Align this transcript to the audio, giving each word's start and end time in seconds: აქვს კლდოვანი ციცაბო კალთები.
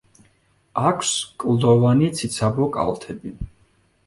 აქვს 0.91 1.11
კლდოვანი 1.43 2.09
ციცაბო 2.21 2.69
კალთები. 2.79 3.37